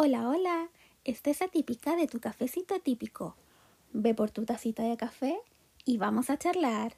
[0.00, 0.68] Hola, hola,
[1.02, 3.34] esta es atípica de tu cafecito típico.
[3.92, 5.40] Ve por tu tacita de café
[5.84, 6.92] y vamos a charlar.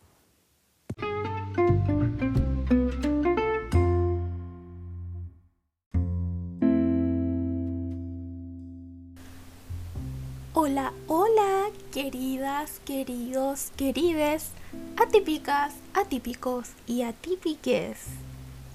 [10.52, 14.50] Hola, hola, queridas, queridos, querides,
[14.98, 18.08] atípicas, atípicos y atípiques.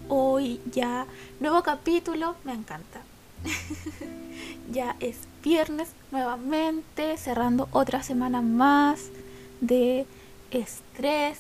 [0.10, 1.06] Hoy ya
[1.40, 3.05] nuevo capítulo, me encanta.
[4.72, 9.10] ya es viernes nuevamente, cerrando otra semana más
[9.62, 10.06] de
[10.52, 11.40] estrés,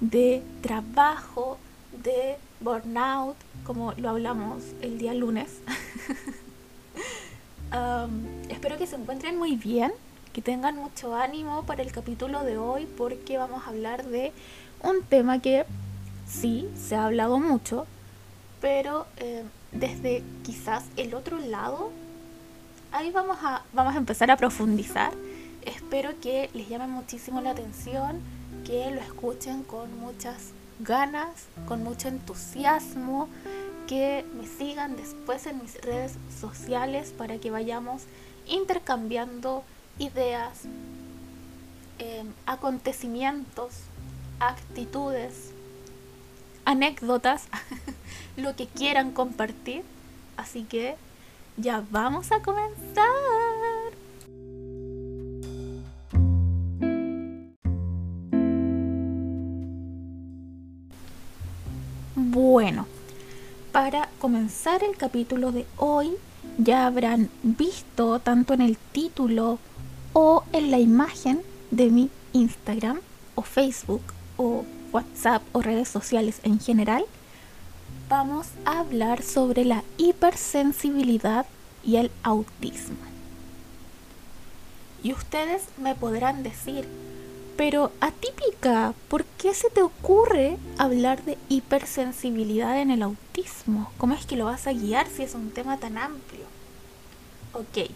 [0.00, 1.58] de trabajo,
[2.02, 5.60] de burnout, como lo hablamos el día lunes.
[8.48, 9.92] Espero que se encuentren muy bien,
[10.32, 14.32] que tengan mucho ánimo para el capítulo de hoy porque vamos a hablar de
[14.82, 15.64] un tema que
[16.26, 17.86] sí se ha hablado mucho,
[18.60, 21.90] pero eh, desde quizás el otro lado,
[22.92, 25.12] ahí vamos a, vamos a empezar a profundizar.
[25.64, 28.20] Espero que les llame muchísimo la atención,
[28.64, 33.28] que lo escuchen con muchas ganas, con mucho entusiasmo,
[33.86, 38.02] que me sigan después en mis redes sociales para que vayamos
[38.46, 39.64] intercambiando
[39.98, 40.62] ideas,
[41.98, 43.74] em, acontecimientos,
[44.38, 45.49] actitudes,
[46.64, 47.48] anécdotas
[48.36, 49.82] lo que quieran compartir.
[50.36, 50.96] Así que
[51.56, 53.06] ya vamos a comenzar.
[62.14, 62.86] Bueno,
[63.72, 66.10] para comenzar el capítulo de hoy,
[66.58, 69.58] ya habrán visto tanto en el título
[70.12, 73.00] o en la imagen de mi Instagram
[73.34, 74.02] o Facebook
[74.36, 77.04] o WhatsApp o redes sociales en general
[78.10, 81.46] vamos a hablar sobre la hipersensibilidad
[81.84, 82.96] y el autismo.
[85.02, 86.88] Y ustedes me podrán decir,
[87.56, 93.92] pero atípica, ¿por qué se te ocurre hablar de hipersensibilidad en el autismo?
[93.96, 96.46] ¿Cómo es que lo vas a guiar si es un tema tan amplio?
[97.52, 97.90] Ok,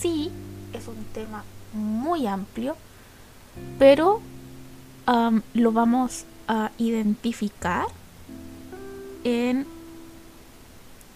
[0.00, 0.30] sí,
[0.72, 2.76] es un tema muy amplio,
[3.78, 4.22] pero
[5.52, 7.86] lo vamos a identificar
[9.24, 9.66] en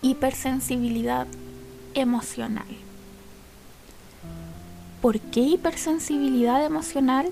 [0.03, 1.27] hipersensibilidad
[1.95, 2.67] emocional.
[5.01, 7.31] ¿Por qué hipersensibilidad emocional?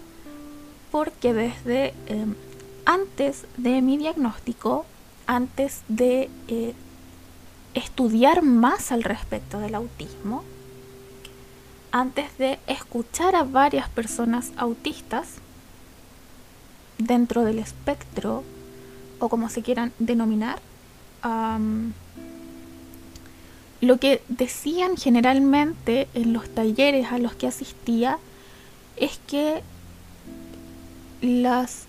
[0.91, 2.34] Porque desde em,
[2.84, 4.87] antes de mi diagnóstico,
[5.26, 6.75] antes de eh,
[7.75, 10.44] estudiar más al respecto del autismo,
[11.91, 15.28] antes de escuchar a varias personas autistas
[16.99, 18.43] dentro del espectro
[19.19, 20.60] o como se quieran denominar,
[23.81, 28.19] lo que decían generalmente en los talleres a los que asistía
[28.97, 29.62] es que
[31.21, 31.84] las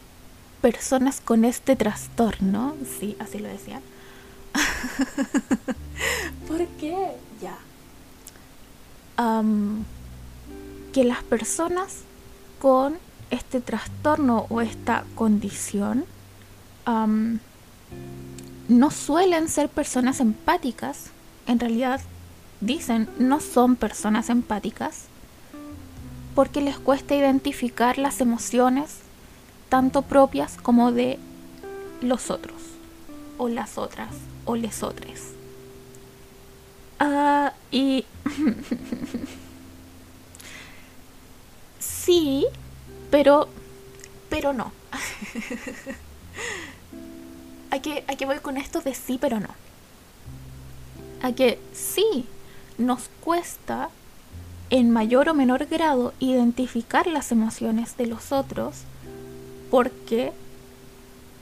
[0.62, 3.82] personas con este trastorno, sí, así lo decían,
[6.48, 7.12] ¿por qué?
[7.42, 7.58] Ya.
[10.94, 12.00] que las personas
[12.60, 12.98] con
[13.30, 16.06] este trastorno o esta condición
[18.68, 21.12] no suelen ser personas empáticas,
[21.48, 22.02] en realidad
[22.62, 25.06] dicen no son personas empáticas,
[26.36, 28.98] porque les cuesta identificar las emociones
[29.70, 31.18] tanto propias como de
[32.02, 32.62] los otros,
[33.38, 34.10] o las otras,
[34.46, 35.22] o les otros.
[37.00, 38.06] Ah, y
[41.80, 42.46] sí,
[43.10, 43.48] pero,
[44.30, 44.72] pero no.
[47.72, 49.50] ¿A qué, voy con esto de sí pero no?
[51.22, 52.26] A que sí
[52.78, 53.90] nos cuesta
[54.70, 58.84] en mayor o menor grado identificar las emociones de los otros
[59.70, 60.32] porque,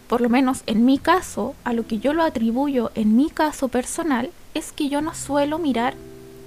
[0.07, 3.67] por lo menos en mi caso, a lo que yo lo atribuyo en mi caso
[3.67, 5.95] personal, es que yo no suelo mirar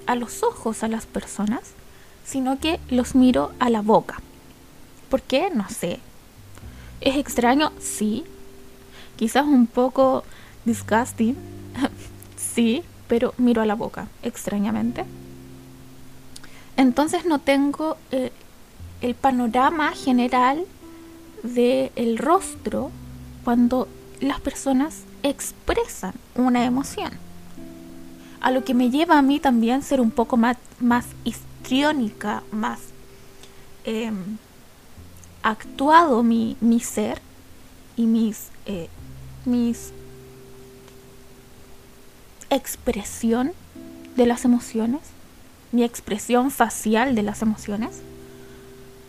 [0.07, 1.63] a los ojos a las personas,
[2.25, 4.21] sino que los miro a la boca.
[5.09, 5.51] ¿Por qué?
[5.51, 6.01] No sé.
[7.01, 7.73] ¿Es extraño?
[7.79, 8.25] Sí,
[9.17, 10.25] Quizás un poco
[10.67, 11.37] disgusting,
[12.37, 15.05] sí, pero miro a la boca, extrañamente.
[16.77, 18.31] Entonces no tengo eh,
[19.01, 20.67] el panorama general
[21.43, 22.91] del rostro
[23.43, 23.89] cuando
[24.21, 27.13] las personas expresan una emoción.
[28.41, 32.81] A lo que me lleva a mí también ser un poco más, más histriónica, más
[33.85, 34.37] em,
[35.51, 37.21] actuado mi, mi, ser
[37.97, 38.89] y mis eh,
[39.45, 39.93] mis
[42.51, 43.53] expresión
[44.17, 45.01] de las emociones
[45.73, 48.01] mi expresión facial de las emociones.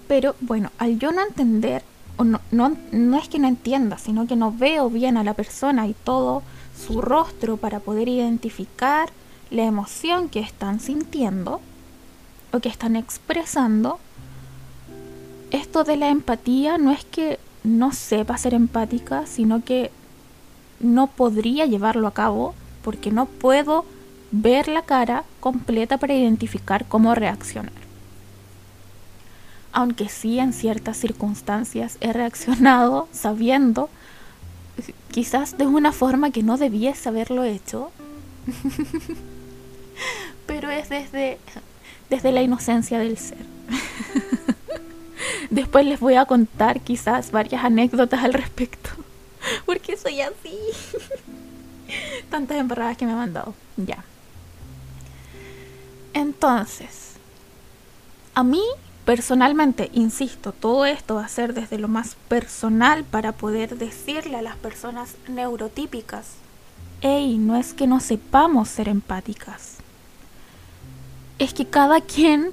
[0.07, 1.83] Pero bueno, al yo no entender,
[2.17, 5.33] o no, no, no es que no entienda, sino que no veo bien a la
[5.33, 6.43] persona y todo
[6.85, 9.09] su rostro para poder identificar
[9.49, 11.61] la emoción que están sintiendo
[12.51, 13.99] o que están expresando,
[15.67, 19.91] esto de la empatía no es que no sepa ser empática, sino que
[20.79, 23.83] no podría llevarlo a cabo porque no puedo
[24.31, 27.73] ver la cara completa para identificar cómo reaccionar.
[29.73, 33.89] Aunque sí en ciertas circunstancias he reaccionado sabiendo,
[35.11, 37.91] quizás de una forma que no debiese haberlo hecho,
[40.47, 41.39] pero es desde,
[42.09, 43.45] desde la inocencia del ser.
[45.49, 48.89] Después les voy a contar quizás varias anécdotas al respecto,
[49.65, 50.57] porque soy así.
[52.29, 53.53] Tantas embarradas que me han mandado.
[53.77, 54.03] Ya.
[56.13, 57.13] Entonces,
[58.33, 58.61] a mí
[59.07, 64.41] personalmente, insisto, todo esto va a ser desde lo más personal para poder decirle a
[64.41, 66.31] las personas neurotípicas,
[66.99, 69.75] hey, no es que no sepamos ser empáticas,
[71.39, 72.51] es que cada quien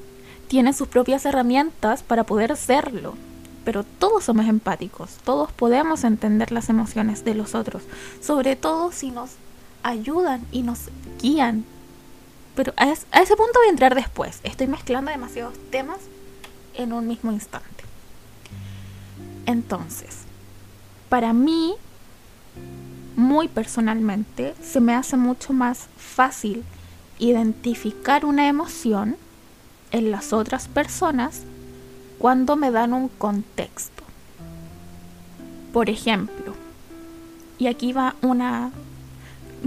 [0.55, 3.17] tiene sus propias herramientas para poder serlo.
[3.65, 7.83] Pero todos somos empáticos, todos podemos entender las emociones de los otros,
[8.21, 9.31] sobre todo si nos
[9.83, 10.91] ayudan y nos
[11.21, 11.65] guían
[12.55, 14.39] pero a, ese punto voy a entrar después.
[14.45, 15.99] Estoy mezclando demasiados temas
[16.75, 17.67] en un mismo instante.
[19.47, 20.19] Entonces,
[21.09, 21.75] para mí,
[23.17, 26.63] muy personalmente, se me hace mucho más fácil
[27.19, 29.17] identificar una emoción
[29.95, 31.43] en las otras personas
[32.19, 34.03] cuando me dan un contexto.
[35.73, 36.53] Por ejemplo,
[37.59, 38.73] y aquí va una,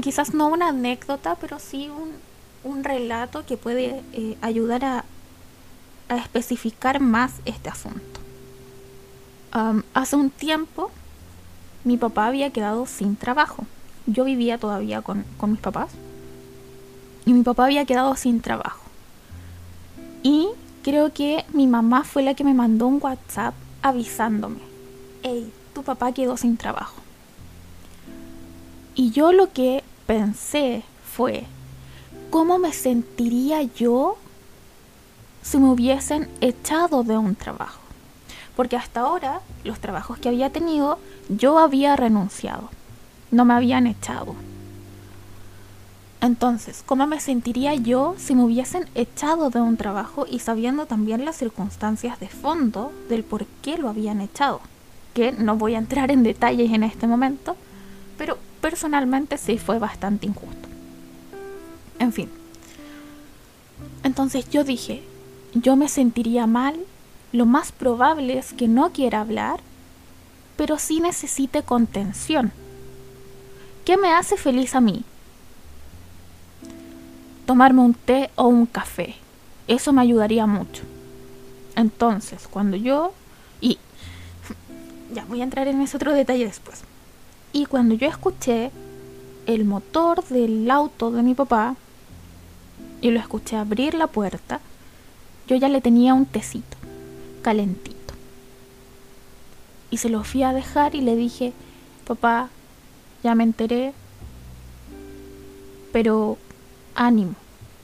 [0.01, 2.11] quizás no una anécdota, pero sí un,
[2.65, 5.05] un relato que puede eh, ayudar a,
[6.09, 8.21] especificar más este asunto.
[9.93, 10.89] hace un tiempo
[11.83, 13.65] mi papá había quedado sin trabajo.
[14.05, 15.89] Yo vivía todavía con, con mis papás.
[17.25, 18.86] Y mi papá había quedado sin trabajo.
[20.29, 20.49] Y
[20.83, 24.59] creo que mi mamá fue la que me mandó un WhatsApp avisándome.
[25.23, 26.97] Hey, tu papá quedó sin trabajo.
[28.93, 30.83] Y yo lo que pensé
[31.15, 31.45] fue,
[32.29, 34.17] ¿cómo me sentiría yo
[35.43, 37.79] si me hubiesen echado de un trabajo?
[38.57, 40.99] Porque hasta ahora, los trabajos que había tenido,
[41.29, 42.69] yo había renunciado,
[43.31, 44.35] no me habían echado.
[46.19, 51.25] Entonces, ¿cómo me sentiría yo si me hubiesen echado de un trabajo y sabiendo también
[51.25, 54.61] las circunstancias de fondo del por qué lo habían echado?
[55.13, 57.55] Que no voy a entrar en detalles en este momento,
[58.17, 60.67] pero personalmente sí fue bastante injusto.
[61.99, 62.29] En fin.
[64.03, 65.03] Entonces yo dije,
[65.53, 66.79] yo me sentiría mal,
[67.31, 69.59] lo más probable es que no quiera hablar,
[70.55, 72.51] pero sí necesite contención.
[73.85, 75.03] ¿Qué me hace feliz a mí?
[77.47, 79.15] Tomarme un té o un café.
[79.67, 80.83] Eso me ayudaría mucho.
[81.75, 83.13] Entonces, cuando yo...
[83.59, 83.79] Y...
[85.13, 86.83] Ya voy a entrar en ese otro detalle después.
[87.53, 88.71] Y cuando yo escuché
[89.47, 91.75] el motor del auto de mi papá,
[93.01, 94.59] y lo escuché abrir la puerta,
[95.47, 96.77] yo ya le tenía un tecito,
[97.41, 97.95] calentito.
[99.89, 101.53] Y se lo fui a dejar y le dije,
[102.05, 102.49] papá,
[103.23, 103.93] ya me enteré,
[105.93, 106.37] pero
[106.97, 107.35] ánimo,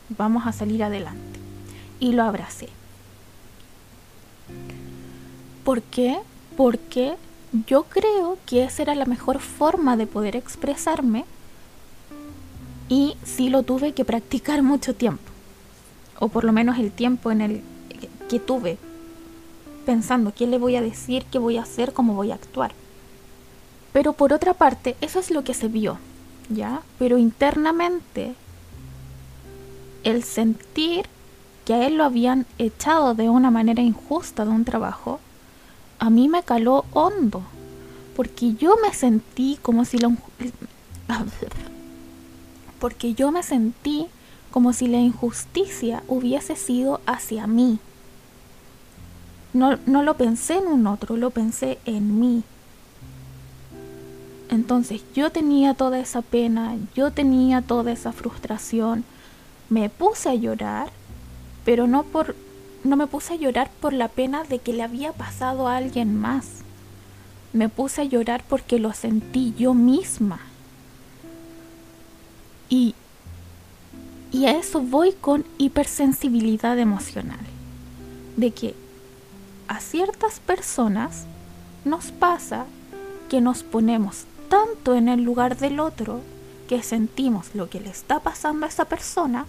[0.10, 1.39] vamos a salir adelante.
[2.01, 2.67] Y lo abracé.
[5.63, 6.17] ¿Por qué?
[6.58, 7.15] Porque
[7.67, 11.24] yo creo que esa era la mejor forma de poder expresarme
[12.89, 15.24] y sí lo tuve que practicar mucho tiempo,
[16.20, 17.62] o por lo menos el tiempo en el
[18.29, 18.77] que tuve
[19.86, 22.74] pensando qué le voy a decir, qué voy a hacer, cómo voy a actuar.
[23.91, 25.98] Pero por otra parte, eso es lo que se vio,
[26.50, 26.82] ¿ya?
[26.98, 28.34] Pero internamente,
[30.03, 31.05] el sentir
[31.65, 35.19] que a él lo habían echado de una manera injusta de un trabajo,
[36.00, 37.41] a mí me caló hondo,
[38.15, 40.12] porque yo me sentí como si lo
[42.79, 44.07] porque yo me sentí
[44.51, 47.79] como si la injusticia hubiese sido hacia mí.
[49.53, 52.43] No, no lo pensé en un otro, lo pensé en mí.
[54.50, 59.05] Entonces yo tenía toda esa pena, yo tenía toda esa frustración,
[59.74, 60.92] me puse a llorar,
[61.65, 62.36] pero no por
[62.84, 66.20] no me puse a llorar por la pena de que le había pasado a alguien
[66.20, 66.46] más.
[67.53, 70.39] Me puse a llorar porque lo sentí yo misma.
[72.70, 72.94] Y,
[74.32, 77.46] Y a eso voy con hipersensibilidad emocional.
[78.36, 78.75] De que
[79.68, 81.25] a ciertas personas
[81.86, 82.65] nos pasa
[83.30, 86.22] que nos ponemos tanto en el lugar del otro
[86.68, 89.46] que sentimos lo que le está pasando a esa persona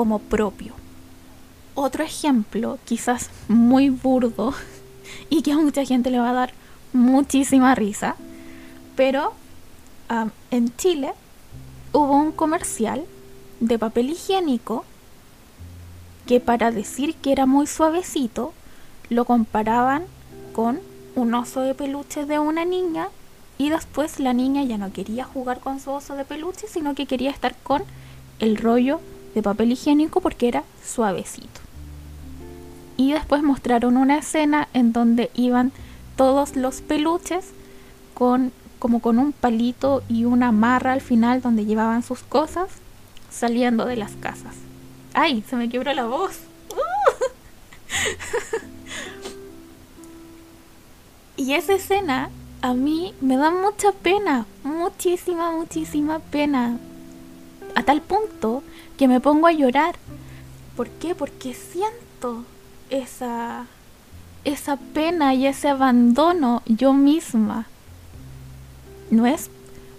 [0.00, 0.72] como propio.
[1.74, 4.54] Otro ejemplo, quizás muy burdo
[5.28, 6.54] y que a mucha gente le va a dar
[6.94, 8.16] muchísima risa,
[8.96, 9.34] pero
[10.50, 11.12] en Chile
[11.92, 13.04] hubo un comercial
[13.60, 14.86] de papel higiénico
[16.26, 18.54] que para decir que era muy suavecito
[19.10, 20.04] lo comparaban
[20.54, 20.80] con
[21.14, 23.10] un oso de peluche de una niña
[23.58, 27.04] y después la niña ya no quería jugar con su oso de peluche, sino que
[27.04, 27.82] quería estar con
[28.38, 28.98] el rollo
[29.34, 31.60] de papel higiénico porque era suavecito.
[32.96, 35.72] Y después mostraron una escena en donde iban
[36.16, 37.46] todos los peluches
[38.14, 42.68] con como con un palito y una marra al final donde llevaban sus cosas
[43.30, 44.54] saliendo de las casas.
[45.14, 45.44] ¡Ay!
[45.48, 46.40] Se me quebró la voz.
[51.36, 52.30] y esa escena
[52.62, 56.78] a mí me da mucha pena, muchísima, muchísima pena.
[57.74, 58.62] A tal punto
[59.00, 59.94] que me pongo a llorar.
[60.76, 61.14] ¿Por qué?
[61.14, 62.44] Porque siento
[62.90, 63.64] esa
[64.44, 67.66] esa pena y ese abandono yo misma.
[69.10, 69.48] No es,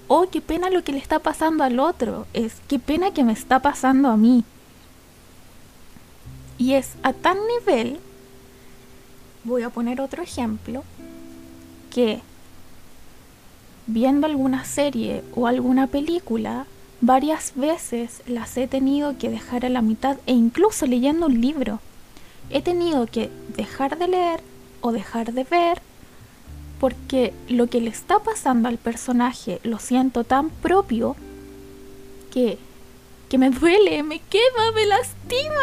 [0.08, 3.34] oh, qué pena lo que le está pasando al otro, es qué pena que me
[3.34, 4.44] está pasando a mí.
[6.60, 8.00] Y es a tal nivel,
[9.44, 10.84] voy a poner otro ejemplo,
[11.90, 12.22] que
[13.88, 16.68] viendo alguna serie o alguna película,
[17.02, 21.80] varias veces las he tenido que dejar a la mitad e incluso leyendo un libro
[22.52, 24.42] he tenido que dejar de leer
[24.82, 25.82] o dejar de ver
[26.80, 31.16] porque lo que le está pasando al personaje lo siento tan propio
[32.32, 32.58] que,
[33.30, 35.62] que me duele, me quema, me lastima.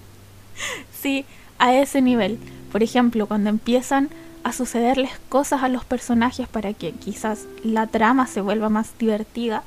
[1.00, 1.24] sí,
[1.58, 2.40] a ese nivel.
[2.72, 4.08] Por ejemplo, cuando empiezan
[4.42, 9.62] a sucederles cosas a los personajes para que quizás la trama se vuelva más divertida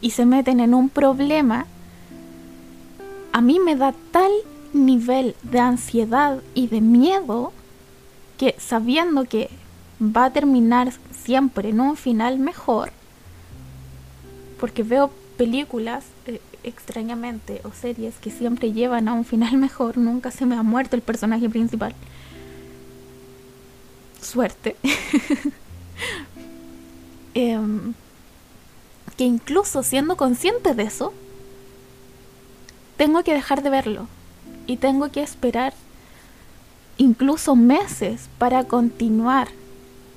[0.00, 1.66] y se meten en un problema
[3.36, 4.32] a mí me da tal
[4.72, 7.52] nivel de ansiedad y de miedo
[8.38, 9.50] que sabiendo que
[10.00, 12.92] va a terminar siempre en un final mejor,
[14.58, 20.30] porque veo películas eh, extrañamente o series que siempre llevan a un final mejor, nunca
[20.30, 21.94] se me ha muerto el personaje principal.
[24.22, 24.76] Suerte.
[27.38, 27.92] Em,
[29.16, 31.12] que incluso siendo consciente de eso,
[32.96, 34.08] tengo que dejar de verlo
[34.66, 35.74] y tengo que esperar
[36.98, 39.48] incluso meses para continuar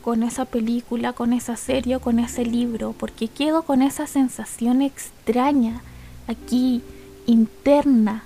[0.02, 5.82] con esa película, con esa serie con ese libro, porque quedo con esa sensación extraña
[6.28, 6.82] aquí,
[7.26, 8.24] interna,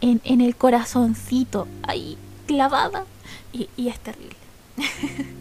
[0.00, 3.04] en, en el corazoncito, ahí clavada,
[3.52, 4.36] y, y es terrible.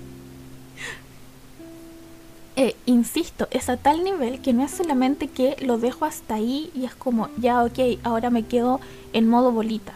[2.56, 6.70] eh, insisto, es a tal nivel que no es solamente que lo dejo hasta ahí
[6.76, 8.80] y es como, ya, ok, ahora me quedo
[9.14, 9.94] en modo bolita.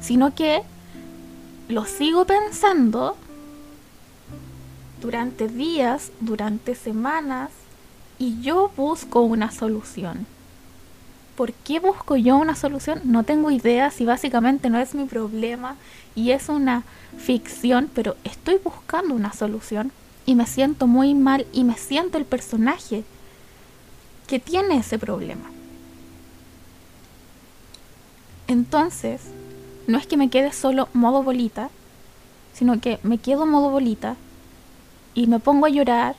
[0.00, 0.62] Sino que
[1.68, 3.16] lo sigo pensando
[5.00, 7.50] durante días, durante semanas,
[8.18, 10.26] y yo busco una solución.
[11.36, 13.00] ¿Por qué busco yo una solución?
[13.04, 15.76] No tengo idea si básicamente no es mi problema
[16.16, 16.82] y es una
[17.16, 19.92] ficción, pero estoy buscando una solución
[20.28, 23.02] y me siento muy mal y me siento el personaje
[24.26, 25.50] que tiene ese problema.
[28.46, 29.22] Entonces,
[29.86, 31.70] no es que me quede solo modo bolita,
[32.52, 34.16] sino que me quedo modo bolita
[35.14, 36.14] y me pongo a llorar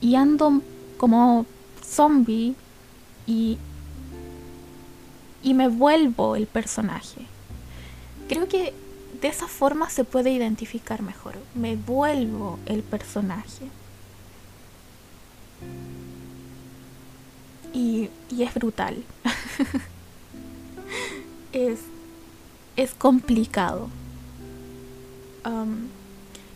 [0.00, 0.60] y ando
[0.96, 1.46] como
[1.88, 2.56] zombie
[3.24, 3.56] y,
[5.44, 7.20] y me vuelvo el personaje.
[8.28, 8.74] Creo que
[9.20, 11.34] de esa forma se puede identificar mejor.
[11.54, 13.66] Me vuelvo el personaje.
[17.72, 18.08] Y,
[18.38, 19.02] es brutal.
[21.52, 21.80] es,
[22.76, 23.88] es complicado.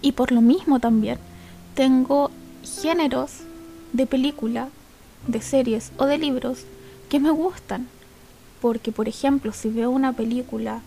[0.02, 1.18] y por lo mismo también
[1.74, 2.30] tengo
[2.62, 3.40] géneros
[3.92, 4.68] de película,
[5.26, 6.64] de series o de libros
[7.08, 7.88] que me gustan.
[8.60, 10.82] Porque, por ejemplo, si veo una película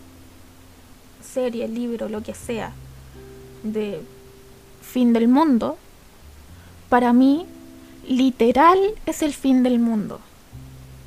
[1.24, 2.74] serie, libro, lo que sea,
[3.64, 4.02] de
[4.82, 5.78] fin del mundo,
[6.90, 7.46] para mí
[8.08, 10.20] literal es el fin del mundo.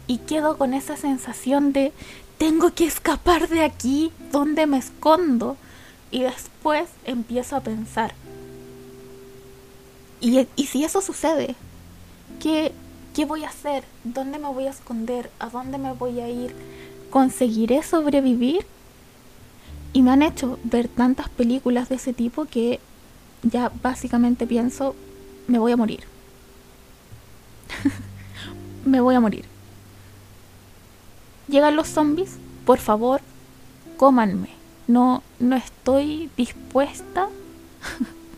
[0.06, 1.92] Y quedo con esa sensación de
[2.38, 5.56] tengo que escapar de aquí, ¿dónde me escondo?
[6.10, 8.14] Y después empiezo a pensar,
[10.20, 11.54] ¿y, y si eso sucede?
[12.40, 12.72] ¿Qué,
[13.14, 13.84] ¿Qué voy a hacer?
[14.04, 15.30] ¿Dónde me voy a esconder?
[15.38, 16.54] ¿A dónde me voy a ir?
[17.10, 18.66] ¿Conseguiré sobrevivir?
[19.96, 22.80] Y me han hecho ver tantas películas de ese tipo que
[23.42, 24.94] ya básicamente pienso,
[25.46, 26.00] me voy a morir.
[28.84, 29.46] me voy a morir.
[31.48, 32.36] Llegan los zombies,
[32.66, 33.22] por favor,
[33.96, 34.50] cómanme.
[34.86, 37.30] No, no estoy dispuesta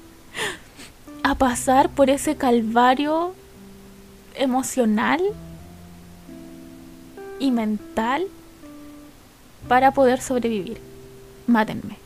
[1.24, 3.32] a pasar por ese calvario
[4.36, 5.20] emocional
[7.40, 8.28] y mental
[9.66, 10.87] para poder sobrevivir.
[11.48, 11.96] Mátenme.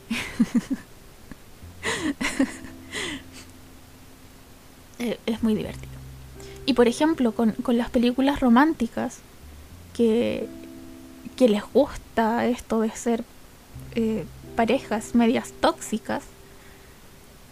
[4.99, 5.91] Eh, es muy divertido.
[6.65, 9.19] Y por ejemplo, con, las películas románticas,
[9.95, 10.47] que,
[11.35, 13.25] que, les gusta esto de ser
[13.97, 16.23] eh, parejas medias tóxicas,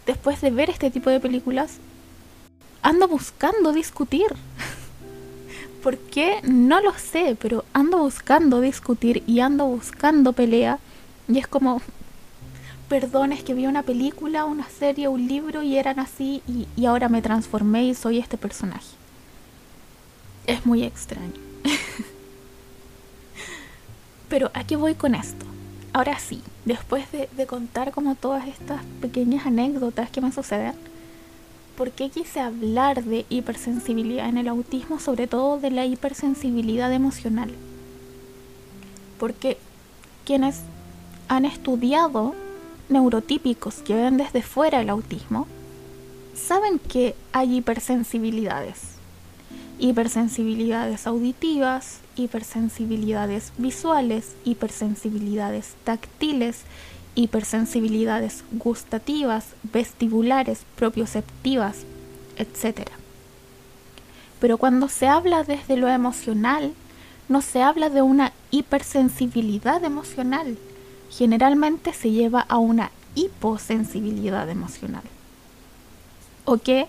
[0.05, 1.79] después de ver este tipo de películas,
[2.81, 4.27] ando buscando discutir.
[5.83, 6.39] ¿Por qué?
[6.43, 10.79] No lo sé, pero ando buscando discutir y ando buscando pelea.
[11.31, 11.81] Y es como,
[12.89, 17.07] perdón, es que vi una película, una serie, un libro y eran así y, ahora
[17.07, 18.89] me transformé y soy este personaje.
[20.45, 21.31] Es muy extraño.
[24.29, 25.45] pero ¿a qué voy con esto?
[25.93, 30.73] Ahora sí, después de, de contar como todas estas pequeñas anécdotas que me suceden,
[31.77, 37.51] ¿por qué quise hablar de hipersensibilidad en el autismo, sobre todo de la hipersensibilidad emocional?
[39.17, 39.57] Porque
[40.25, 40.61] quienes
[41.31, 42.35] han estudiado
[42.89, 45.47] neurotípicos que ven desde fuera el autismo,
[46.35, 48.81] saben que hay hipersensibilidades.
[49.79, 56.63] Hipersensibilidades auditivas, hipersensibilidades visuales, hipersensibilidades táctiles,
[57.15, 61.85] hipersensibilidades gustativas, vestibulares, propioceptivas,
[62.35, 62.89] etc.
[64.41, 66.73] Pero cuando se habla desde lo emocional,
[67.29, 70.57] no se habla de una hipersensibilidad emocional,
[71.11, 75.03] generalmente se lleva a una hiposensibilidad emocional.
[76.45, 76.87] O que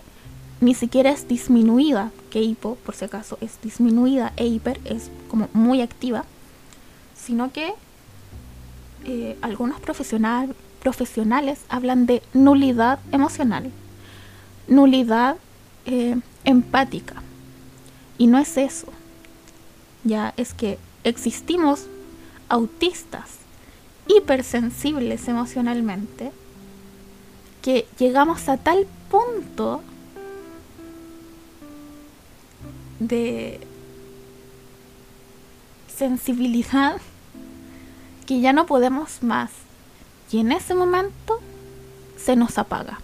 [0.61, 5.49] ni siquiera es disminuida, que hipo, por si acaso, es disminuida e hiper es como
[5.53, 6.23] muy activa,
[7.15, 7.73] sino que
[9.03, 13.69] eh, algunos profesionales hablan de nulidad emocional,
[14.67, 15.35] nulidad
[15.85, 17.21] eh, empática.
[18.17, 18.87] Y no es eso.
[20.05, 21.87] Ya es que existimos
[22.47, 23.42] autistas
[24.07, 26.31] hipersensibles emocionalmente
[27.61, 29.81] que llegamos a tal punto
[32.99, 33.59] de
[35.95, 36.97] sensibilidad
[38.25, 39.51] que ya no podemos más.
[40.31, 41.39] Y en ese momento
[42.17, 42.99] se nos apaga.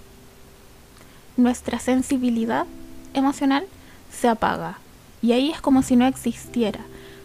[1.38, 2.65] Nuestra sensibilidad
[3.13, 3.65] emocional
[4.12, 4.79] se apaga.
[5.21, 6.79] Y ahí es como si no existiera.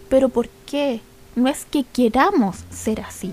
[0.08, 1.00] Pero ¿por qué?
[1.36, 3.32] No es que queramos ser así.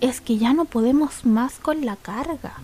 [0.00, 2.54] Es que ya no podemos más con la carga.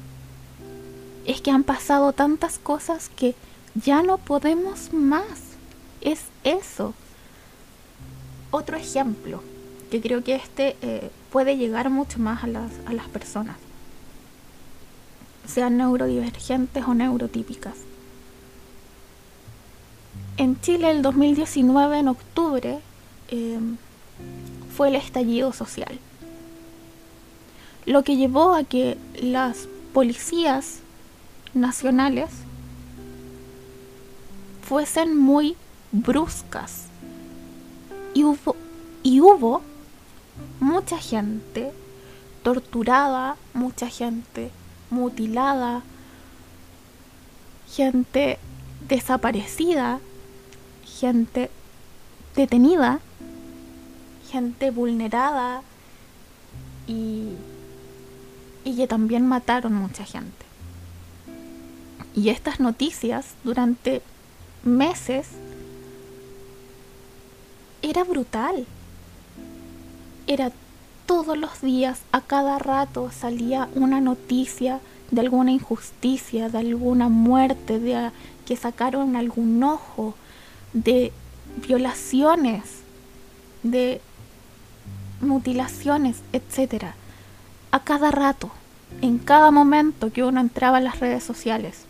[1.26, 3.34] Es que han pasado tantas cosas que
[3.74, 5.56] ya no podemos más.
[6.00, 6.94] Es eso.
[8.50, 9.42] Otro ejemplo
[9.90, 13.56] que creo que este eh, puede llegar mucho más a las, a las personas,
[15.46, 17.74] sean neurodivergentes o neurotípicas.
[20.38, 22.78] En Chile el 2019, en octubre,
[23.28, 23.58] eh,
[24.76, 25.98] fue el estallido social,
[27.86, 30.80] lo que llevó a que las policías
[31.54, 32.30] nacionales
[34.62, 35.56] fuesen muy
[35.92, 36.86] bruscas.
[38.12, 38.56] Y hubo,
[39.02, 39.62] y hubo
[40.58, 41.72] mucha gente
[42.42, 44.50] torturada, mucha gente
[44.90, 45.82] mutilada,
[47.72, 48.38] gente
[48.88, 50.00] desaparecida,
[50.84, 51.50] gente
[52.34, 53.00] detenida,
[54.30, 55.62] gente vulnerada
[56.86, 57.30] y,
[58.66, 60.44] y que también mataron mucha gente.
[62.14, 64.02] Y estas noticias durante
[64.62, 65.28] meses
[67.82, 68.66] era brutal
[70.26, 70.50] era
[71.06, 77.78] todos los días, a cada rato salía una noticia de alguna injusticia, de alguna muerte,
[77.78, 78.10] de
[78.44, 80.14] que sacaron algún ojo,
[80.72, 81.12] de
[81.66, 82.62] violaciones,
[83.62, 84.00] de
[85.20, 86.86] mutilaciones, etc.
[87.76, 88.48] A cada rato,
[89.02, 91.84] en cada momento que uno entraba a las redes sociales.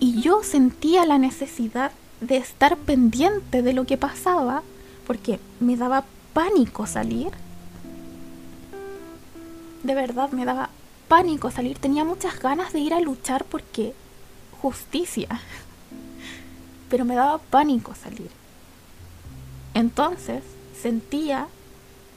[0.00, 4.64] Y yo sentía la necesidad de estar pendiente de lo que pasaba
[5.06, 7.30] porque me daba pánico salir.
[9.84, 10.70] De verdad me daba
[11.06, 11.78] pánico salir.
[11.78, 13.94] Tenía muchas ganas de ir a luchar porque
[14.60, 15.28] justicia.
[16.90, 18.32] pero me daba pánico salir.
[19.74, 20.42] Entonces
[20.82, 21.46] sentía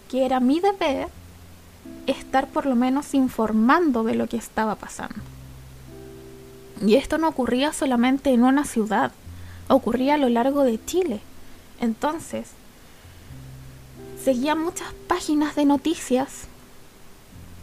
[0.09, 1.18] que era mi deber
[2.07, 5.15] estar por lo menos informando de lo que estaba pasando.
[6.85, 9.11] Y esto no ocurría solamente en una ciudad,
[9.67, 11.21] ocurría a lo largo de Chile.
[11.81, 12.49] Entonces,
[14.23, 16.47] seguía muchas páginas de noticias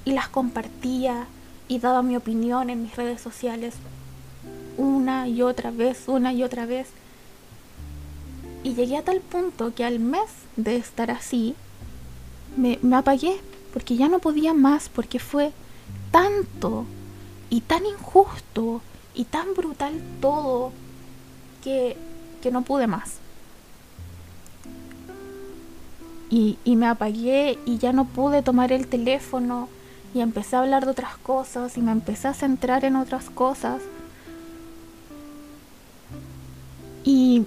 [0.04, 1.26] y las compartía
[1.68, 3.74] y daba mi opinión en mis redes sociales
[4.76, 6.88] una y otra vez, una y otra vez.
[8.62, 11.54] Y llegué a tal punto que al mes de estar así,
[12.56, 13.40] me, me apagué,
[13.76, 15.52] porque ya no podía más, porque fue
[16.10, 16.86] tanto
[17.50, 18.80] y tan injusto
[19.14, 20.72] y tan brutal todo
[21.62, 21.94] que,
[22.40, 23.16] que no pude más.
[26.30, 29.68] Y, y, me apagué y ya no pude tomar el teléfono
[30.14, 33.82] y empecé a hablar de otras cosas y me empecé a centrar en otras cosas.
[37.04, 37.44] Y,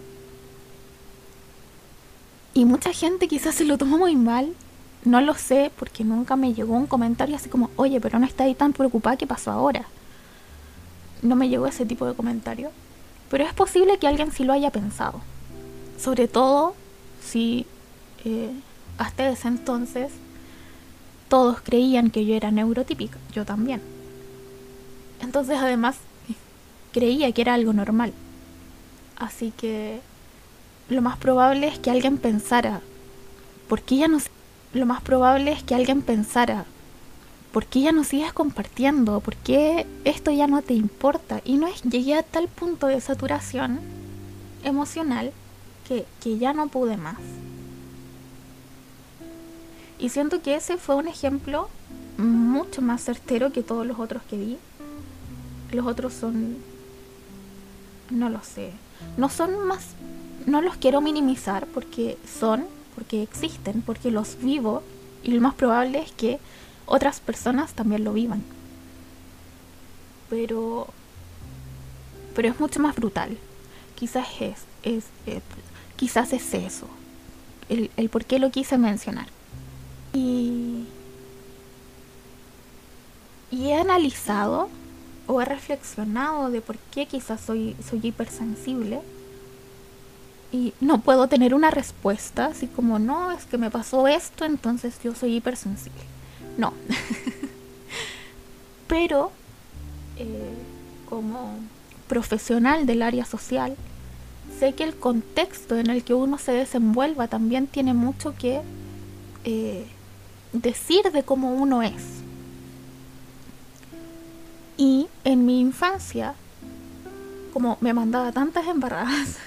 [2.53, 4.53] y mucha gente quizás se lo tomó muy mal.
[5.05, 8.43] No lo sé porque nunca me llegó un comentario así como, oye, pero no está
[8.43, 9.85] ahí tan preocupada, ¿qué pasó ahora?
[11.21, 12.71] No me llegó ese tipo de comentario.
[13.29, 15.21] Pero es posible que alguien sí lo haya pensado.
[15.97, 16.75] Sobre todo
[17.23, 17.65] si
[18.25, 18.51] eh,
[18.97, 20.11] hasta ese entonces
[21.29, 23.81] todos creían que yo era neurotípica, yo también.
[25.21, 25.97] Entonces además
[26.91, 28.13] creía que era algo normal.
[29.17, 29.99] Así que
[30.89, 32.81] lo más probable es que alguien pensara,
[33.67, 34.17] ¿por qué ya no
[34.73, 36.65] Lo más probable es que alguien pensara,
[37.51, 39.19] ¿por qué ya no sigues compartiendo?
[39.19, 41.41] ¿Por qué esto ya no te importa?
[41.43, 43.79] Y no es, llegué a tal punto de saturación
[44.63, 45.31] emocional
[45.87, 47.17] que, que ya no pude más.
[49.97, 51.67] Y siento que ese fue un ejemplo
[52.17, 54.57] mucho más certero que todos los otros que vi.
[55.71, 56.57] Los otros son...
[58.09, 58.71] No lo sé.
[59.17, 59.95] No son más...
[60.45, 62.65] No los quiero minimizar porque son,
[62.99, 64.83] porque existen, porque los vivo.
[65.23, 66.37] Y lo más probable es que
[66.85, 68.43] otras personas también lo vivan.
[70.29, 70.87] Pero...
[72.35, 73.37] Pero es mucho más brutal.
[73.95, 74.57] Quizás es...
[74.83, 75.05] es,
[75.95, 76.87] quizás es eso.
[77.69, 79.27] El, el por qué lo quise mencionar.
[80.13, 80.85] Y,
[83.51, 84.69] he analizado
[85.25, 88.99] o he reflexionado de por qué quizás soy, soy hipersensible.
[90.51, 94.99] Y no puedo tener una respuesta, así como, no, es que me pasó esto, entonces
[95.03, 96.01] yo soy hipersensible.
[96.57, 96.73] No.
[98.87, 99.31] Pero,
[100.17, 100.53] eh,
[101.07, 101.55] como
[102.07, 103.75] profesional del área social,
[104.59, 108.61] sé que el contexto en el que uno se desenvuelva también tiene mucho que
[109.43, 109.85] eh,
[110.51, 112.03] decir de cómo uno es.
[114.77, 116.33] Y en mi infancia,
[117.53, 119.37] como me mandaba tantas embarradas,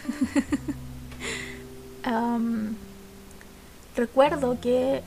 [3.96, 5.02] recuerdo que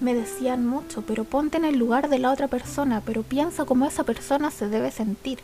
[0.00, 3.86] me decían mucho, pero ponte en el lugar de la otra persona, pero piensa cómo
[3.86, 5.38] esa persona se debe sentir.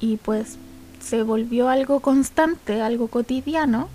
[0.00, 0.56] Y pues
[1.00, 3.88] se volvió algo constante, algo cotidiano.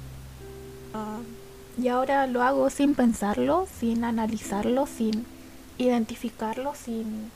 [1.82, 5.26] Y ahora lo hago sin pensarlo, sin analizarlo, sin
[5.78, 7.32] identificarlo, sin...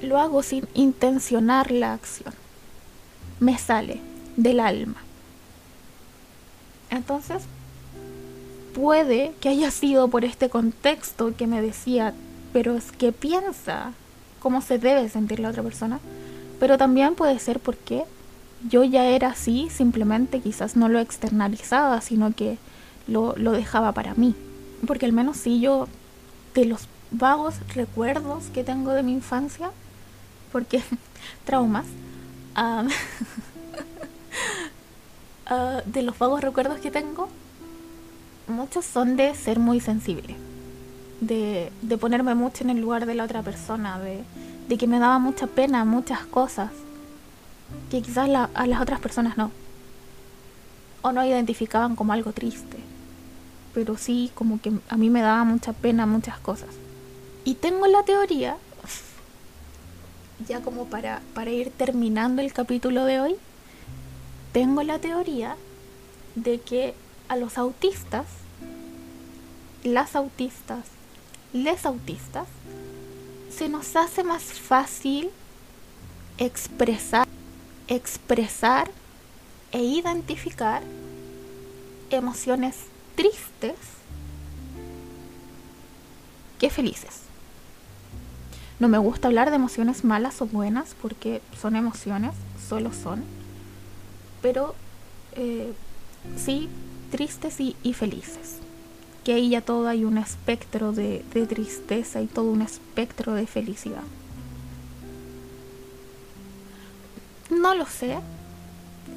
[0.00, 2.32] Lo hago sin intencionar la acción.
[3.40, 4.00] Me sale
[4.36, 5.02] del alma.
[6.90, 7.42] Entonces,
[8.74, 12.14] puede que haya sido por este contexto que me decía,
[12.52, 13.92] pero es que piensa
[14.40, 16.00] cómo se debe sentir la otra persona,
[16.58, 18.04] pero también puede ser porque
[18.68, 22.58] yo ya era así, simplemente quizás no lo externalizaba, sino que
[23.06, 24.34] lo, dejaba para mí.
[24.86, 25.88] Porque al menos si yo,
[26.54, 29.70] de los vagos recuerdos que tengo de mi infancia,
[30.52, 30.82] porque
[31.44, 31.86] traumas,
[35.50, 37.28] ah, de los vagos recuerdos que tengo,
[38.48, 40.36] muchos son de ser muy sensible,
[41.20, 44.22] de, de ponerme mucho en el lugar de la otra persona, de,
[44.68, 46.70] de que me daba mucha pena muchas cosas
[47.90, 49.50] que quizás a las otras personas no,
[51.02, 52.78] o no identificaban como algo triste
[53.74, 56.68] pero sí como que a mí me daba mucha pena muchas cosas.
[57.44, 58.56] Y tengo la teoría,
[60.46, 63.36] ya como para, para ir terminando el capítulo de hoy,
[64.52, 65.56] tengo la teoría
[66.34, 66.94] de que
[67.28, 68.26] a los autistas,
[69.84, 70.86] las autistas,
[71.52, 72.48] les autistas,
[73.50, 75.30] se nos hace más fácil
[76.38, 77.26] expresar,
[77.88, 78.90] expresar
[79.72, 80.82] e identificar
[82.10, 82.76] emociones
[83.14, 83.76] tristes
[86.58, 87.20] que felices.
[88.78, 92.32] No me gusta hablar de emociones malas o buenas porque son emociones,
[92.68, 93.39] solo son.
[94.42, 94.74] Pero
[95.36, 95.72] eh,
[96.36, 96.68] sí
[97.10, 98.58] tristes y, felices.
[99.24, 104.02] Que ahí ya todo hay un espectro de, tristeza y todo un espectro de felicidad.
[107.50, 108.18] No lo sé.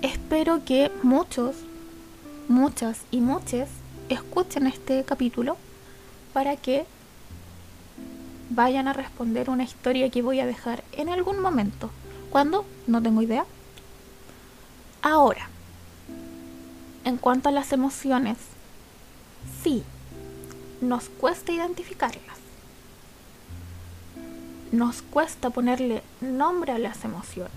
[0.01, 1.55] Espero que muchos,
[2.49, 3.69] muchas y muchos
[4.09, 5.55] escuchen este capítulo
[6.33, 6.85] para que
[8.49, 11.89] vayan a responder una historia que voy a dejar en algún momento.
[12.31, 12.65] ¿Cuándo?
[12.87, 13.45] No tengo idea.
[15.05, 15.49] Ahora,
[17.03, 18.37] en cuanto a las emociones,
[19.61, 19.83] sí,
[20.79, 22.37] nos cuesta identificarlas.
[24.71, 27.51] Nos cuesta ponerle nombre a las emociones.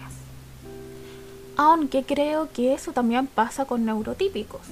[1.56, 4.62] Aunque creo que eso también pasa con neurotípicos,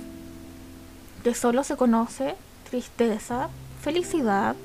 [1.22, 2.34] que solo se conoce
[2.68, 3.50] tristeza,
[3.82, 4.56] felicidad,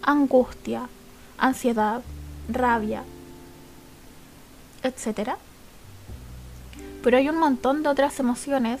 [0.00, 0.88] angustia,
[1.36, 2.00] ansiedad,
[2.48, 3.04] rabia,
[4.82, 5.36] etc.
[7.04, 8.80] Pero hay un montón de otras emociones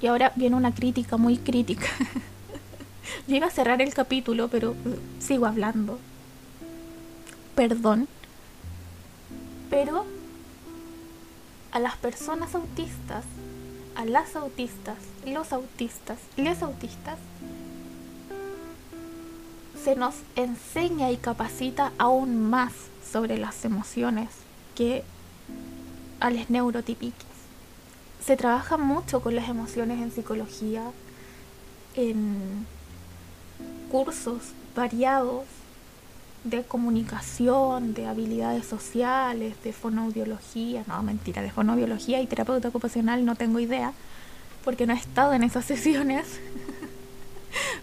[0.00, 1.88] y ahora viene una crítica muy crítica.
[3.26, 4.76] Yo iba a cerrar el capítulo, pero
[5.18, 5.98] sigo hablando.
[7.56, 8.06] Perdón.
[9.70, 10.06] Pero
[11.72, 13.24] a las personas autistas,
[13.96, 17.18] a las autistas, los autistas, les autistas,
[19.82, 22.72] se nos enseña y capacita aún más
[23.10, 24.28] sobre las emociones
[24.76, 25.02] que
[26.20, 27.31] a los neurotípicos.
[28.24, 30.82] Se trabaja mucho con las emociones en psicología,
[31.96, 32.66] en
[33.90, 35.44] cursos variados
[36.44, 43.36] de comunicación, de habilidades sociales, de fonoaudiología, no, mentira, de fonoaudiología y terapeuta ocupacional no
[43.36, 43.92] tengo idea,
[44.64, 46.26] porque no he estado en esas sesiones,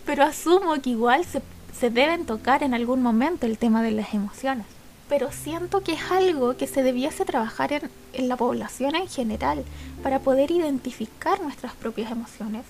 [0.06, 1.41] pero asumo que igual se
[1.80, 4.65] se deben tocar en algún momento el tema de las emociones.
[5.09, 9.65] Pero siento que es algo que se debiese trabajar en, en la población en general
[10.03, 12.63] para poder identificar nuestras propias emociones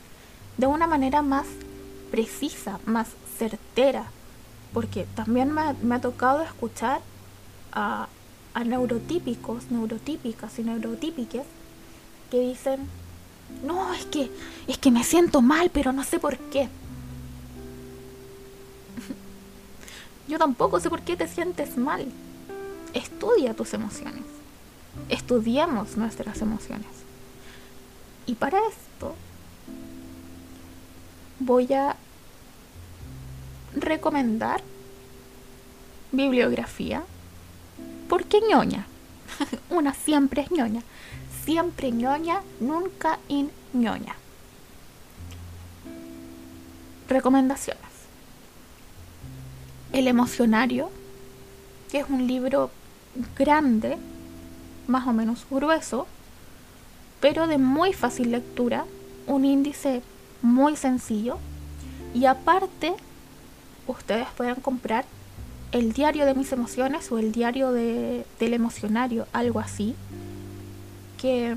[0.57, 1.45] de una manera más
[2.11, 4.05] precisa, más certera.
[4.73, 7.01] Porque también me ha, me ha tocado escuchar
[7.71, 8.07] a,
[8.53, 11.45] a neurotípicos, neurotípicas y neurotípiques
[12.29, 12.87] que dicen,
[13.63, 14.31] no, es que,
[14.67, 16.69] es que me siento mal, pero no sé por qué.
[20.27, 22.05] Yo tampoco sé por qué te sientes mal.
[22.93, 24.23] Estudia tus emociones.
[25.09, 26.87] Estudiamos nuestras emociones.
[28.25, 29.15] Y para esto
[31.39, 31.95] voy a
[33.75, 34.61] recomendar
[36.11, 37.03] bibliografía.
[38.07, 38.87] Porque ñoña.
[39.69, 40.81] Una siempre es ñoña.
[41.45, 44.15] Siempre ñoña, nunca in ñoña.
[47.07, 47.83] Recomendaciones.
[49.93, 50.91] El emocionario,
[51.91, 52.69] que es un libro
[53.37, 53.97] grande,
[54.87, 56.07] más o menos grueso,
[57.19, 58.85] pero de muy fácil lectura,
[59.27, 60.01] un índice
[60.41, 61.37] muy sencillo
[62.13, 62.93] y aparte
[63.87, 65.05] ustedes pueden comprar
[65.71, 69.95] el diario de mis emociones o el diario de, del emocionario, algo así,
[71.17, 71.55] que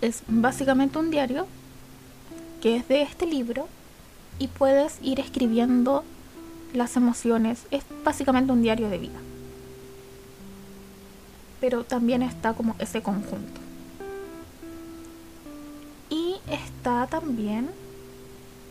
[0.00, 1.46] es básicamente un diario
[2.62, 3.68] que es de este libro
[4.38, 6.04] y puedes ir escribiendo
[6.72, 9.18] las emociones, es básicamente un diario de vida.
[11.60, 13.60] Pero también está como ese conjunto.
[16.10, 17.70] Y está también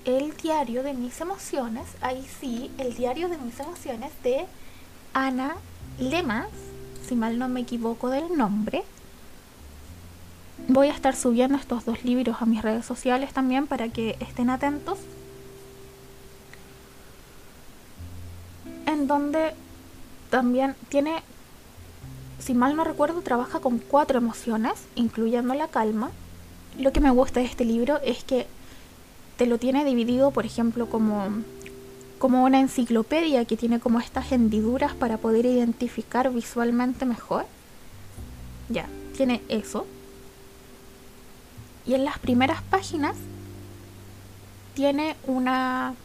[0.06, 4.46] el diario de mis emociones, ahí sí, el diario de mis emociones de
[5.14, 5.58] Ana
[6.00, 6.48] Lemas,
[7.08, 8.84] si mal no me equivoco del nombre.
[10.70, 14.50] Voy a estar subiendo estos dos libros a mis redes sociales también para que estén
[14.50, 14.98] atentos
[18.88, 19.54] en donde
[20.30, 21.22] también tiene,
[22.40, 26.12] si mal no recuerdo, trabaja con cuatro emociones, incluyendo la calma.
[26.80, 28.48] Lo que me gusta de este libro es que
[29.38, 31.28] te lo tiene dividido, por ejemplo, como,
[32.20, 37.46] como una enciclopedia que tiene como estas hendiduras para poder identificar visualmente mejor.
[38.70, 39.86] Ya, tiene eso.
[41.86, 43.16] Y en las primeras páginas
[44.76, 45.96] tiene una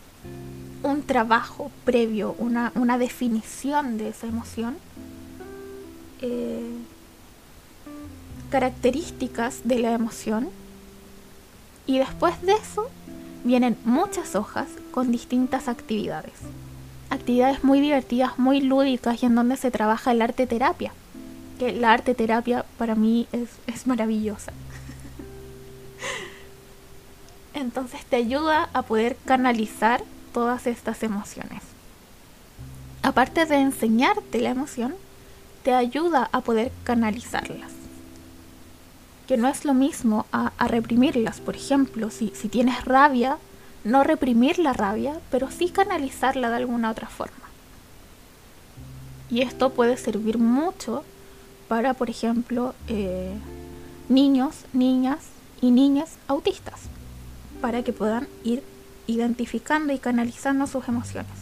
[0.83, 4.77] un trabajo previo, una, una definición de esa emoción,
[6.23, 6.79] eh,
[8.51, 10.49] características de la emoción
[11.87, 12.89] y después de eso
[13.45, 16.35] vienen muchas hojas con distintas actividades.
[17.11, 20.93] Actividades muy divertidas, muy lúdicas y en donde se trabaja el arte terapia.
[21.59, 24.53] Que la arte terapia para mí es, es maravillosa.
[27.55, 31.63] Entonces te ayuda a poder canalizar todas estas emociones.
[33.03, 34.95] Aparte de enseñarte la emoción,
[35.63, 37.71] te ayuda a poder canalizarlas.
[39.27, 41.41] que no es lo mismo a, reprimirlas.
[41.41, 43.39] Por ejemplo, si, tienes rabia,
[43.85, 47.49] no reprimir la rabia, pero sí canalizarla de alguna otra forma.
[49.31, 51.05] Y esto puede servir mucho
[51.69, 53.33] para, por ejemplo, eh,
[54.09, 55.21] niños, niñas
[55.63, 56.81] y niñas autistas,
[57.63, 58.63] para que puedan ir
[59.07, 61.33] identificando y canalizando sus emociones.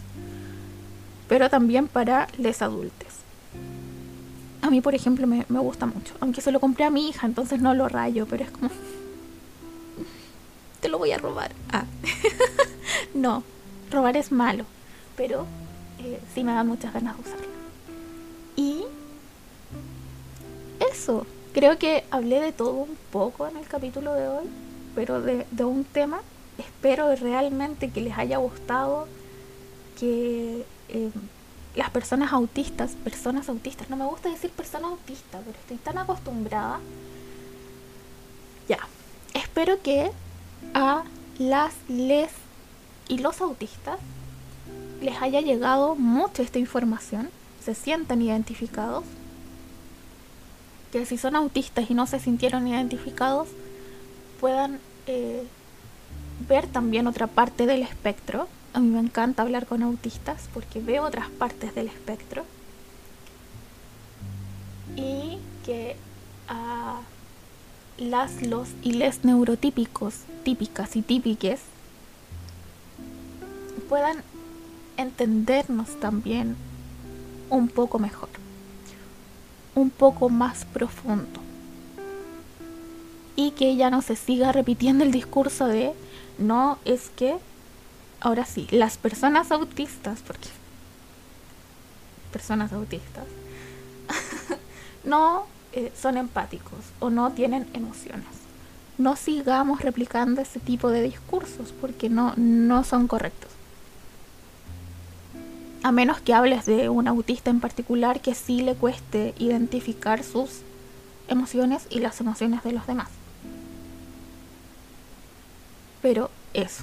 [1.29, 3.20] Pero también para les adultos.
[4.63, 6.15] A mí, por ejemplo, me, gusta mucho.
[6.21, 8.71] Aunque se lo compré a mi hija, entonces no lo rayo, pero es como...
[10.81, 11.53] Te lo voy a robar.
[11.71, 11.85] Ah.
[13.15, 13.43] no,
[13.91, 14.65] robar es malo.
[15.17, 15.47] Pero
[15.99, 17.47] eh, sí me da muchas ganas de usarlo.
[18.57, 18.85] Y
[20.93, 24.47] eso, creo que hablé de todo un poco en el capítulo de hoy,
[24.95, 26.21] pero de, un tema.
[26.59, 29.07] Espero realmente que les haya gustado,
[29.99, 31.11] que eh,
[31.75, 36.81] las personas autistas, personas autistas, no me gusta decir persona autista, pero estoy tan acostumbrada.
[38.69, 38.79] Ya,
[39.35, 40.11] espero que
[40.75, 41.05] a
[41.39, 42.31] las, les
[43.09, 43.99] y los autistas
[45.01, 47.29] les haya llegado mucho esta información
[47.65, 49.05] se sientan identificados,
[50.93, 53.49] que si son autistas y no se sintieron identificados,
[54.41, 55.45] puedan eh,
[56.49, 58.49] ver también otra parte del espectro.
[58.73, 62.45] A mí me encanta hablar con autistas porque veo otras partes del espectro.
[64.97, 65.97] Y que
[67.99, 71.61] las, los y les neurotípicos, típicas y típiques,
[73.89, 74.23] puedan
[74.97, 76.57] entendernos también
[77.51, 78.29] un poco mejor,
[79.75, 81.41] un poco más profundo.
[83.37, 85.93] Y que ya no se siga repitiendo el discurso de
[86.39, 87.37] no es que,
[88.21, 90.49] ahora sí, las personas autistas, porque
[92.33, 93.25] personas autistas,
[95.05, 98.29] no eh, son empáticos o no tienen emociones.
[98.99, 103.51] No sigamos replicando ese tipo de discursos porque no, no son correctos
[105.83, 110.61] a menos que hables de un autista en particular que sí le cueste identificar sus
[111.29, 113.09] emociones y las emociones de los demás.
[116.03, 116.83] Pero eso.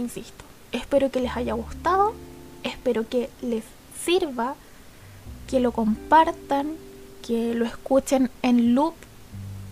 [0.00, 2.14] Insisto, espero que les haya gustado,
[2.62, 3.64] espero que les
[4.02, 4.54] sirva,
[5.46, 6.72] que lo compartan,
[7.26, 8.94] que lo escuchen en loop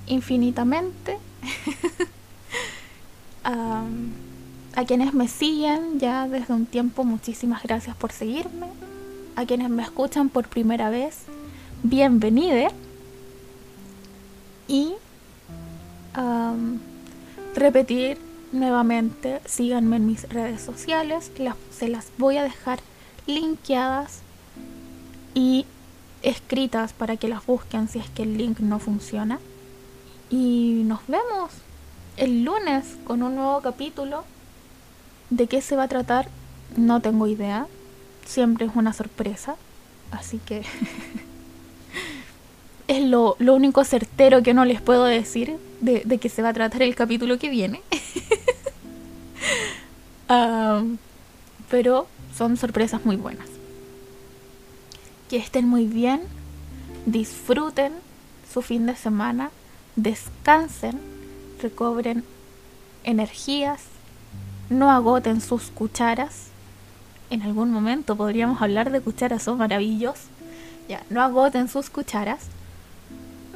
[0.06, 1.18] infinitamente.
[3.44, 8.68] A quienes me siguen ya desde un tiempo, muchísimas gracias por seguirme.
[9.34, 11.22] A quienes me escuchan por primera vez,
[11.82, 12.70] bienvenido.
[14.68, 14.92] Y
[17.54, 21.30] repetir nuevamente, síganme en mis redes sociales,
[21.70, 22.78] se las voy a dejar
[23.26, 24.20] linkeadas
[25.34, 25.66] y
[26.22, 29.38] escritas para que las busquen si es que el link no funciona.
[30.30, 31.52] Y nos vemos
[32.16, 34.24] el lunes con un nuevo capítulo
[35.30, 36.28] ¿De qué se va a tratar?
[36.76, 37.66] No tengo idea.
[38.24, 39.56] Siempre es una sorpresa.
[40.10, 40.62] Así que
[42.88, 46.54] es lo, único certero que no les puedo decir de, de qué se va a
[46.54, 47.82] tratar el capítulo que viene.
[50.28, 53.48] Pero son sorpresas muy buenas.
[55.28, 56.20] Que estén muy bien,
[57.06, 57.92] disfruten
[58.52, 59.50] su fin de semana,
[59.96, 61.00] descansen,
[61.60, 62.24] recobren
[63.04, 63.82] energías
[64.70, 66.48] no agoten sus cucharas.
[67.30, 70.26] En algún momento podríamos hablar de cucharas, son maravillosos.
[70.88, 72.40] Ya, no agoten sus cucharas.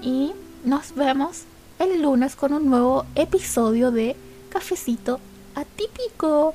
[0.02, 0.32] Y
[0.64, 1.42] nos vemos
[1.78, 4.16] el lunes con un nuevo episodio de
[4.50, 5.20] Cafecito
[5.54, 6.54] Atípico.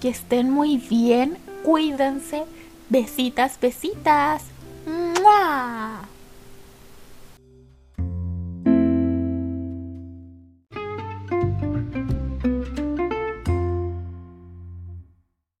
[0.00, 2.44] Que estén muy bien, cuídense.
[2.88, 4.44] Besitas, besitas.
[4.86, 6.08] ¡Mua!